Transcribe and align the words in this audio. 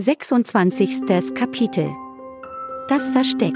26. 0.00 1.34
Kapitel 1.34 1.90
Das 2.88 3.10
Versteck 3.10 3.52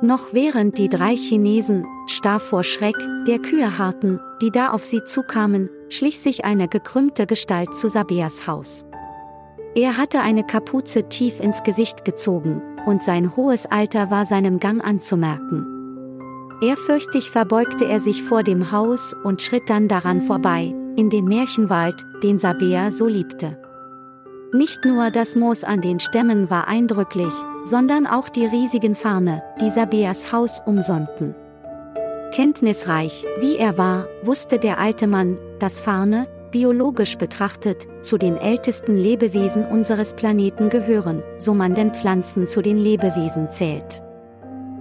Noch 0.00 0.32
während 0.32 0.78
die 0.78 0.88
drei 0.88 1.16
Chinesen, 1.16 1.84
starr 2.06 2.38
vor 2.38 2.62
Schreck, 2.62 2.94
der 3.26 3.40
Kühe 3.40 3.76
harrten, 3.76 4.20
die 4.40 4.52
da 4.52 4.70
auf 4.70 4.84
sie 4.84 5.02
zukamen, 5.04 5.68
schlich 5.88 6.20
sich 6.20 6.44
eine 6.44 6.68
gekrümmte 6.68 7.26
Gestalt 7.26 7.74
zu 7.76 7.88
Sabeas 7.88 8.46
Haus. 8.46 8.84
Er 9.74 9.96
hatte 9.98 10.20
eine 10.20 10.44
Kapuze 10.44 11.08
tief 11.08 11.40
ins 11.40 11.64
Gesicht 11.64 12.04
gezogen, 12.04 12.62
und 12.86 13.02
sein 13.02 13.34
hohes 13.34 13.66
Alter 13.66 14.12
war 14.12 14.24
seinem 14.26 14.60
Gang 14.60 14.84
anzumerken. 14.84 15.66
Ehrfürchtig 16.62 17.32
verbeugte 17.32 17.86
er 17.86 17.98
sich 17.98 18.22
vor 18.22 18.44
dem 18.44 18.70
Haus 18.70 19.12
und 19.24 19.42
schritt 19.42 19.68
dann 19.68 19.88
daran 19.88 20.22
vorbei, 20.22 20.72
in 20.94 21.10
den 21.10 21.24
Märchenwald, 21.24 21.96
den 22.22 22.38
Sabea 22.38 22.92
so 22.92 23.08
liebte. 23.08 23.61
Nicht 24.54 24.84
nur 24.84 25.10
das 25.10 25.34
Moos 25.34 25.64
an 25.64 25.80
den 25.80 25.98
Stämmen 25.98 26.50
war 26.50 26.68
eindrücklich, 26.68 27.32
sondern 27.64 28.06
auch 28.06 28.28
die 28.28 28.44
riesigen 28.44 28.94
Farne, 28.94 29.42
die 29.62 29.70
Sabeas 29.70 30.30
Haus 30.30 30.60
umsonnten. 30.66 31.34
Kenntnisreich, 32.34 33.24
wie 33.40 33.56
er 33.56 33.78
war, 33.78 34.08
wusste 34.22 34.58
der 34.58 34.78
alte 34.78 35.06
Mann, 35.06 35.38
dass 35.58 35.80
Farne, 35.80 36.26
biologisch 36.50 37.16
betrachtet, 37.16 37.88
zu 38.02 38.18
den 38.18 38.36
ältesten 38.36 38.98
Lebewesen 38.98 39.64
unseres 39.64 40.12
Planeten 40.12 40.68
gehören, 40.68 41.22
so 41.38 41.54
man 41.54 41.74
den 41.74 41.94
Pflanzen 41.94 42.46
zu 42.46 42.60
den 42.60 42.76
Lebewesen 42.76 43.50
zählt. 43.50 44.02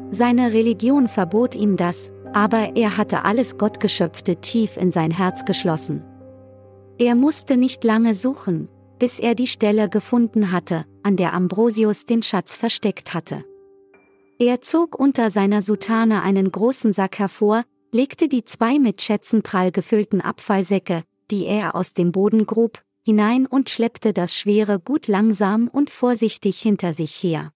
Seine 0.09 0.51
Religion 0.51 1.07
verbot 1.07 1.55
ihm 1.55 1.77
das, 1.77 2.11
aber 2.33 2.75
er 2.75 2.97
hatte 2.97 3.23
alles 3.23 3.57
Gottgeschöpfte 3.57 4.35
tief 4.35 4.75
in 4.75 4.91
sein 4.91 5.11
Herz 5.11 5.45
geschlossen. 5.45 6.03
Er 6.97 7.15
musste 7.15 7.55
nicht 7.55 7.85
lange 7.85 8.13
suchen, 8.15 8.67
bis 9.01 9.17
er 9.17 9.33
die 9.33 9.47
Stelle 9.47 9.89
gefunden 9.89 10.51
hatte, 10.51 10.85
an 11.01 11.17
der 11.17 11.33
Ambrosius 11.33 12.05
den 12.05 12.21
Schatz 12.21 12.55
versteckt 12.55 13.15
hatte. 13.15 13.43
Er 14.37 14.61
zog 14.61 14.93
unter 14.93 15.31
seiner 15.31 15.63
Soutane 15.63 16.21
einen 16.21 16.51
großen 16.51 16.93
Sack 16.93 17.17
hervor, 17.17 17.63
legte 17.91 18.27
die 18.27 18.45
zwei 18.45 18.77
mit 18.77 19.01
Schätzen 19.01 19.41
prall 19.41 19.71
gefüllten 19.71 20.21
Abfallsäcke, 20.21 21.01
die 21.31 21.47
er 21.47 21.73
aus 21.73 21.93
dem 21.95 22.11
Boden 22.11 22.45
grub, 22.45 22.83
hinein 23.03 23.47
und 23.47 23.71
schleppte 23.71 24.13
das 24.13 24.37
schwere 24.37 24.79
Gut 24.79 25.07
langsam 25.07 25.67
und 25.67 25.89
vorsichtig 25.89 26.61
hinter 26.61 26.93
sich 26.93 27.15
her. 27.23 27.53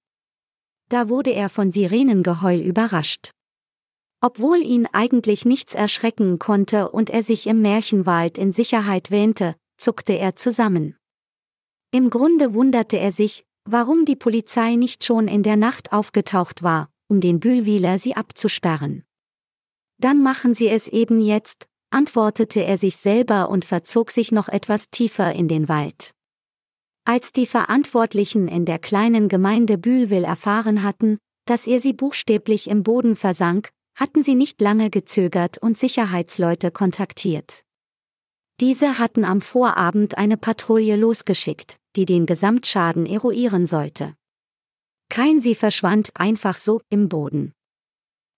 Da 0.89 1.09
wurde 1.09 1.31
er 1.31 1.49
von 1.49 1.71
Sirenengeheul 1.71 2.59
überrascht. 2.59 3.29
Obwohl 4.19 4.63
ihn 4.63 4.87
eigentlich 4.93 5.45
nichts 5.45 5.75
erschrecken 5.75 6.39
konnte 6.39 6.89
und 6.89 7.11
er 7.11 7.21
sich 7.21 7.45
im 7.45 7.61
Märchenwald 7.61 8.39
in 8.39 8.51
Sicherheit 8.51 9.11
wähnte, 9.11 9.55
zuckte 9.77 10.13
er 10.17 10.35
zusammen. 10.35 10.95
Im 11.95 12.09
Grunde 12.09 12.53
wunderte 12.53 12.99
er 12.99 13.13
sich, 13.13 13.45
warum 13.63 14.03
die 14.03 14.17
Polizei 14.17 14.75
nicht 14.75 15.05
schon 15.05 15.29
in 15.29 15.43
der 15.43 15.55
Nacht 15.55 15.93
aufgetaucht 15.93 16.61
war, 16.61 16.89
um 17.07 17.21
den 17.21 17.39
Bühlwiler 17.39 17.99
sie 17.99 18.17
abzusperren. 18.17 19.05
Dann 19.97 20.21
machen 20.21 20.53
sie 20.53 20.67
es 20.67 20.89
eben 20.89 21.21
jetzt, 21.21 21.67
antwortete 21.91 22.65
er 22.65 22.77
sich 22.77 22.97
selber 22.97 23.49
und 23.49 23.63
verzog 23.63 24.11
sich 24.11 24.33
noch 24.33 24.49
etwas 24.49 24.89
tiefer 24.89 25.31
in 25.31 25.47
den 25.47 25.69
Wald. 25.69 26.11
Als 27.05 27.31
die 27.31 27.45
Verantwortlichen 27.45 28.49
in 28.49 28.65
der 28.65 28.79
kleinen 28.79 29.29
Gemeinde 29.29 29.77
Bühlwil 29.77 30.25
erfahren 30.25 30.83
hatten, 30.83 31.17
dass 31.45 31.65
er 31.65 31.79
sie 31.79 31.93
buchstäblich 31.93 32.69
im 32.69 32.83
Boden 32.83 33.15
versank, 33.15 33.69
hatten 33.97 34.21
sie 34.21 34.35
nicht 34.35 34.59
lange 34.59 34.89
gezögert 34.89 35.59
und 35.59 35.77
Sicherheitsleute 35.77 36.71
kontaktiert. 36.71 37.64
Diese 38.61 38.99
hatten 38.99 39.25
am 39.25 39.41
Vorabend 39.41 40.17
eine 40.17 40.37
Patrouille 40.37 40.95
losgeschickt, 40.95 41.77
die 41.97 42.05
den 42.05 42.25
Gesamtschaden 42.25 43.05
eruieren 43.05 43.67
sollte. 43.67 44.15
Kein 45.09 45.41
sie 45.41 45.55
verschwand 45.55 46.11
einfach 46.15 46.55
so 46.55 46.81
im 46.89 47.09
Boden. 47.09 47.53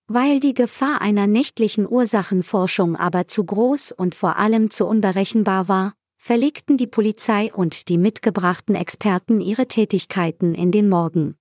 Weil 0.08 0.40
die 0.40 0.54
Gefahr 0.54 1.02
einer 1.02 1.28
nächtlichen 1.28 1.88
Ursachenforschung 1.88 2.96
aber 2.96 3.28
zu 3.28 3.44
groß 3.44 3.92
und 3.92 4.16
vor 4.16 4.38
allem 4.38 4.72
zu 4.72 4.86
unberechenbar 4.86 5.68
war, 5.68 5.94
verlegten 6.18 6.78
die 6.78 6.88
Polizei 6.88 7.54
und 7.54 7.88
die 7.90 7.98
mitgebrachten 7.98 8.74
Experten 8.74 9.40
ihre 9.40 9.68
Tätigkeiten 9.68 10.56
in 10.56 10.72
den 10.72 10.90
Morgen. 10.90 11.36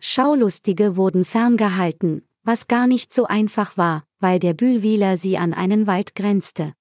Schaulustige 0.00 0.96
wurden 0.96 1.24
ferngehalten, 1.24 2.26
was 2.44 2.66
gar 2.66 2.86
nicht 2.86 3.12
so 3.12 3.24
einfach 3.24 3.76
war, 3.76 4.04
weil 4.20 4.38
der 4.38 4.54
Bühlwiler 4.54 5.16
sie 5.16 5.36
an 5.36 5.52
einen 5.52 5.86
Wald 5.86 6.14
grenzte. 6.14 6.72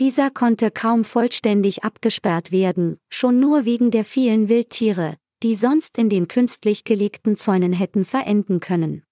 Dieser 0.00 0.30
konnte 0.30 0.72
kaum 0.72 1.04
vollständig 1.04 1.84
abgesperrt 1.84 2.50
werden, 2.50 2.98
schon 3.08 3.38
nur 3.38 3.64
wegen 3.64 3.92
der 3.92 4.04
vielen 4.04 4.48
Wildtiere, 4.48 5.16
die 5.42 5.54
sonst 5.54 5.98
in 5.98 6.08
den 6.08 6.26
künstlich 6.26 6.84
gelegten 6.84 7.36
Zäunen 7.36 7.72
hätten 7.72 8.04
verenden 8.04 8.58
können. 8.58 9.04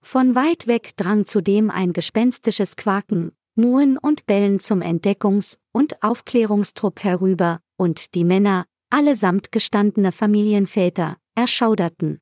Von 0.00 0.36
weit 0.36 0.68
weg 0.68 0.96
drang 0.96 1.26
zudem 1.26 1.70
ein 1.70 1.92
gespenstisches 1.92 2.76
Quaken, 2.76 3.32
Muhen 3.56 3.98
und 3.98 4.26
Bellen 4.26 4.60
zum 4.60 4.82
Entdeckungs- 4.82 5.58
und 5.72 6.00
Aufklärungstrupp 6.02 7.02
herüber, 7.02 7.60
und 7.76 8.14
die 8.14 8.24
Männer, 8.24 8.66
allesamt 8.90 9.50
gestandene 9.50 10.12
Familienväter, 10.12 11.16
erschauderten. 11.34 12.20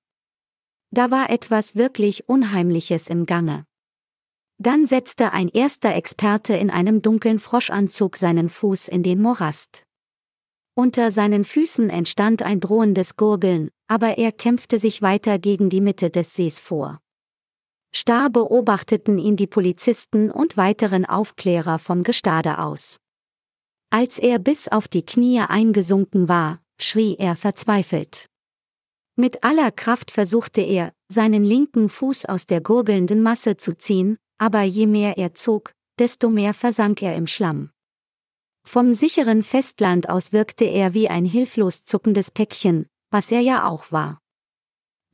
Da 0.91 1.10
war 1.10 1.28
etwas 1.28 1.76
wirklich 1.76 2.26
Unheimliches 2.26 3.08
im 3.08 3.26
Gange. 3.26 3.66
Dann 4.59 4.87
setzte 4.87 5.33
ein 5.33 5.49
erster 5.49 5.94
Experte 5.94 6.56
in 6.56 6.71
einem 6.71 7.03
dunklen 7.03 7.39
Froschanzug 7.39 8.17
seinen 8.17 8.49
Fuß 8.49 8.89
in 8.89 9.03
den 9.03 9.21
Morast. 9.21 9.83
Unter 10.75 11.11
seinen 11.11 11.44
Füßen 11.44 11.91
entstand 11.91 12.43
ein 12.43 12.61
drohendes 12.61 13.17
Gurgeln, 13.17 13.71
aber 13.87 14.19
er 14.19 14.33
kämpfte 14.33 14.78
sich 14.78 15.03
weiter 15.03 15.39
gegen 15.39 15.71
die 15.71 15.81
Mitte 15.81 16.11
des 16.11 16.34
Sees 16.34 16.61
vor. 16.61 17.00
Starr 17.94 18.28
beobachteten 18.28 19.19
ihn 19.19 19.37
die 19.37 19.47
Polizisten 19.47 20.31
und 20.31 20.56
weiteren 20.56 21.06
Aufklärer 21.06 21.78
vom 21.78 22.03
Gestade 22.03 22.59
aus. 22.59 22.99
Als 23.91 24.19
er 24.19 24.38
bis 24.38 24.69
auf 24.69 24.88
die 24.88 25.06
Knie 25.06 25.41
eingesunken 25.41 26.28
war, 26.28 26.61
schrie 26.78 27.17
er 27.19 27.37
verzweifelt. 27.37 28.27
Mit 29.17 29.44
aller 29.44 29.71
Kraft 29.71 30.11
versuchte 30.11 30.61
er, 30.61 30.93
seinen 31.09 31.44
linken 31.44 31.88
Fuß 31.88 32.27
aus 32.27 32.44
der 32.44 32.61
gurgelnden 32.61 33.23
Masse 33.23 33.56
zu 33.56 33.75
ziehen, 33.78 34.19
aber 34.38 34.62
je 34.62 34.86
mehr 34.86 35.19
er 35.19 35.34
zog, 35.34 35.72
desto 35.98 36.28
mehr 36.28 36.54
versank 36.54 37.02
er 37.02 37.14
im 37.14 37.26
Schlamm. 37.26 37.70
Vom 38.64 38.94
sicheren 38.94 39.42
Festland 39.42 40.08
aus 40.08 40.32
wirkte 40.32 40.64
er 40.64 40.92
wie 40.92 41.08
ein 41.08 41.24
hilflos 41.24 41.84
zuckendes 41.84 42.30
Päckchen, 42.30 42.86
was 43.10 43.30
er 43.30 43.41
ja 43.41 43.69
auch 43.69 43.92
war. 43.92 44.19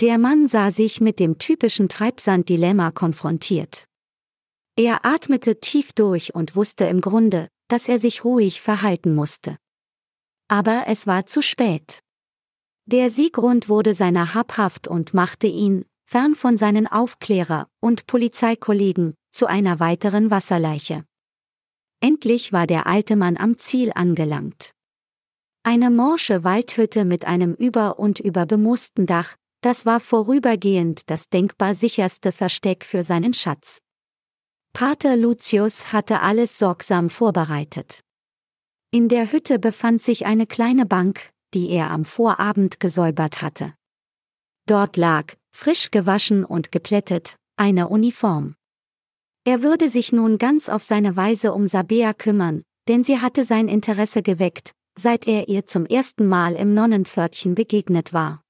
Der 0.00 0.18
Mann 0.18 0.48
sah 0.48 0.70
sich 0.70 1.00
mit 1.00 1.20
dem 1.20 1.38
typischen 1.38 1.88
Treibsand-Dilemma 1.88 2.90
konfrontiert. 2.90 3.84
Er 4.74 5.04
atmete 5.04 5.60
tief 5.60 5.92
durch 5.92 6.34
und 6.34 6.56
wusste 6.56 6.86
im 6.86 7.00
Grunde, 7.00 7.48
dass 7.68 7.88
er 7.88 7.98
sich 7.98 8.24
ruhig 8.24 8.62
verhalten 8.62 9.14
musste. 9.14 9.58
Aber 10.48 10.84
es 10.86 11.06
war 11.06 11.26
zu 11.26 11.42
spät. 11.42 12.00
Der 12.86 13.10
Siegrund 13.10 13.68
wurde 13.68 13.94
seiner 13.94 14.34
habhaft 14.34 14.88
und 14.88 15.14
machte 15.14 15.46
ihn, 15.46 15.84
fern 16.12 16.34
von 16.34 16.58
seinen 16.58 16.86
Aufklärer 16.86 17.68
und 17.80 18.06
Polizeikollegen, 18.06 19.14
zu 19.30 19.46
einer 19.46 19.80
weiteren 19.80 20.30
Wasserleiche. 20.30 21.06
Endlich 22.00 22.52
war 22.52 22.66
der 22.66 22.86
alte 22.86 23.16
Mann 23.16 23.38
am 23.38 23.56
Ziel 23.56 23.92
angelangt. 23.94 24.72
Eine 25.62 25.90
morsche 25.90 26.44
Waldhütte 26.44 27.06
mit 27.06 27.24
einem 27.24 27.54
über 27.54 27.98
und 27.98 28.20
über 28.20 28.44
bemusten 28.44 29.06
Dach, 29.06 29.36
das 29.62 29.86
war 29.86 30.00
vorübergehend 30.00 31.08
das 31.08 31.30
denkbar 31.30 31.74
sicherste 31.74 32.30
Versteck 32.30 32.84
für 32.84 33.02
seinen 33.02 33.32
Schatz. 33.32 33.78
Pater 34.74 35.16
Lucius 35.16 35.94
hatte 35.94 36.20
alles 36.20 36.58
sorgsam 36.58 37.08
vorbereitet. 37.08 38.00
In 38.90 39.08
der 39.08 39.32
Hütte 39.32 39.58
befand 39.58 40.02
sich 40.02 40.26
eine 40.26 40.46
kleine 40.46 40.84
Bank, 40.84 41.30
die 41.54 41.70
er 41.70 41.90
am 41.90 42.04
Vorabend 42.04 42.80
gesäubert 42.80 43.40
hatte. 43.40 43.72
Dort 44.66 44.98
lag, 44.98 45.36
frisch 45.52 45.90
gewaschen 45.90 46.44
und 46.44 46.72
geplättet, 46.72 47.36
eine 47.56 47.88
Uniform. 47.88 48.56
Er 49.44 49.62
würde 49.62 49.88
sich 49.88 50.12
nun 50.12 50.38
ganz 50.38 50.68
auf 50.68 50.82
seine 50.82 51.16
Weise 51.16 51.52
um 51.52 51.66
Sabea 51.66 52.14
kümmern, 52.14 52.62
denn 52.88 53.04
sie 53.04 53.20
hatte 53.20 53.44
sein 53.44 53.68
Interesse 53.68 54.22
geweckt, 54.22 54.72
seit 54.98 55.26
er 55.26 55.48
ihr 55.48 55.66
zum 55.66 55.86
ersten 55.86 56.26
Mal 56.26 56.54
im 56.54 56.74
Nonnenpförtchen 56.74 57.54
begegnet 57.54 58.12
war. 58.12 58.42